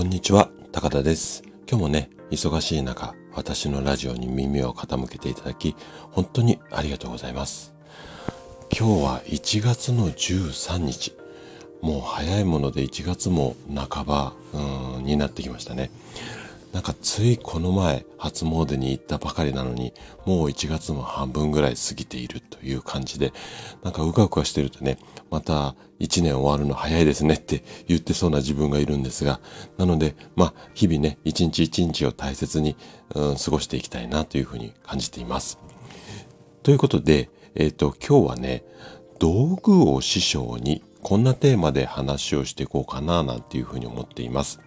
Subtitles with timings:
[0.00, 1.42] こんにちは高田です。
[1.68, 5.76] 今日もね、忙しい中、私のラジオに耳を傾けていただき、
[6.10, 7.74] 本当にありがとうございます。
[8.74, 11.14] 今日は1月の13日。
[11.82, 14.32] もう早いもので1月も半ば
[15.02, 15.90] になってきましたね。
[16.72, 19.92] なんかついこの前初詣に行ったばかりなのに
[20.24, 23.32] もう1月も半分ぐらい過ぎているという感じで
[23.82, 24.98] なんかうかうかしてるとね
[25.30, 29.40] また1年終わるの早いですねって言ってそうな自分がいるんですが
[29.78, 32.76] なのでまあ日々ね一日一日を大切に、
[33.14, 35.58] うん、過ごしていきたいなというふうに感じています。
[36.62, 38.64] ということで、えっ、ー、と今日はね
[39.18, 44.60] 道具を師匠にこんなテーマで話をしていこうかななんていうふうに思っています。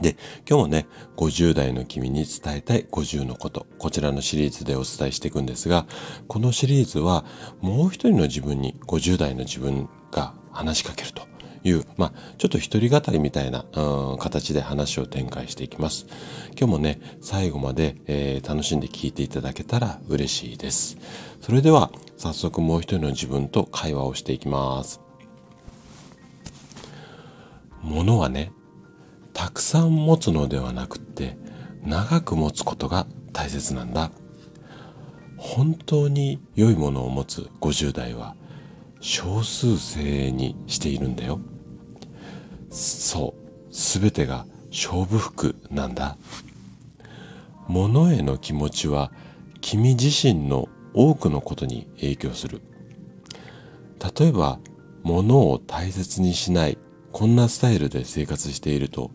[0.00, 0.16] で、
[0.48, 5.86] 今日もね、50代の君に伝えたい50のこと、こちらのシリーズでお伝えしていくんですが、
[6.26, 7.24] このシリーズは
[7.60, 11.26] もう一人の自分に50代の自分が話しかけると
[11.64, 16.06] いう、まあ、ちょっと一人語りみたいな、うん、形で話を展開していきます。
[16.58, 20.96] 今日もね、最後まで、えー、楽しんで聞いていただけたら嬉しいです。
[21.40, 25.00] それでは、早速もう一人の自分と会話をしていきます。
[27.82, 28.52] ものはね、
[29.48, 31.38] たくさん持つのではなくって
[31.82, 34.10] 長く持つことが大切なんだ。
[35.38, 38.36] 本当に良いものを持つ50代は
[39.00, 41.40] 少数精鋭にしているんだよ。
[42.68, 43.34] そ
[43.70, 46.18] う全てが勝負服なんだ。
[47.68, 49.10] 物への気持ちは
[49.62, 52.60] 君自身の多くのことに影響する。
[54.20, 54.58] 例えば
[55.04, 56.76] 物を大切にしない
[57.12, 59.10] こんなスタイルで生活していると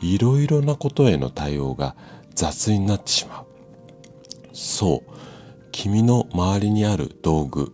[0.00, 1.96] いろいろなことへの対応が
[2.34, 3.46] 雑になってしまう。
[4.52, 5.10] そう。
[5.72, 7.72] 君の周りにある道具。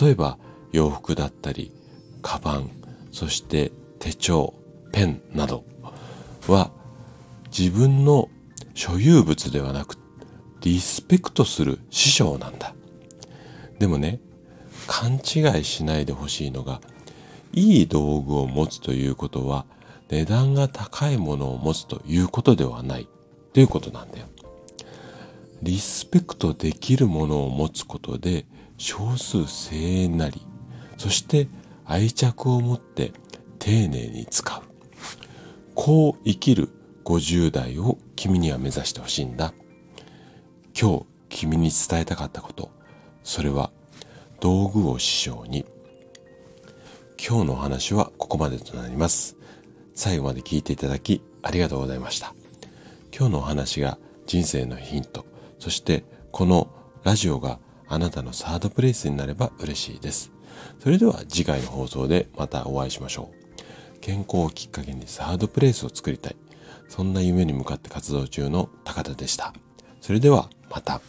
[0.00, 0.38] 例えば
[0.72, 1.72] 洋服だったり
[2.22, 2.70] カバン
[3.12, 4.54] そして手帳
[4.92, 5.64] ペンなど。
[6.48, 6.70] は
[7.56, 8.28] 自分の
[8.74, 9.96] 所有物ではなく
[10.60, 12.74] リスペクトする師匠なんだ。
[13.78, 14.20] でもね
[14.86, 16.80] 勘違いしないでほしいのが
[17.56, 19.64] いい道具を持つということは
[20.08, 23.08] 値段が高いものを持つということではない
[23.54, 24.26] ということなんだよ。
[25.62, 28.44] リスペクトできるものを持つことで
[28.76, 30.42] 少数精鋭なり、
[30.98, 31.48] そして
[31.86, 33.12] 愛着を持って
[33.58, 34.62] 丁寧に使う。
[35.74, 36.68] こう生きる
[37.04, 39.54] 50代を君には目指してほしいんだ。
[40.78, 42.70] 今日君に伝えたかったこと、
[43.24, 43.70] それは
[44.40, 45.64] 道具を師匠に
[47.28, 49.36] 今日のお話はここまでとなります。
[49.96, 52.36] 最後まで聞いていただきありがとうございました。
[53.12, 55.26] 今日のお話が人生のヒント、
[55.58, 56.68] そしてこの
[57.02, 60.30] ラジオがあなたのサードプレイスになれば嬉しいです。
[60.78, 64.00] それでは次回の放送でまたお会いしましょう。
[64.00, 66.36] 健康をきっかけにサードプレイスを作りたい。
[66.88, 69.52] そんな夢に向かって活動中の高田でした。
[70.00, 71.00] それではまた。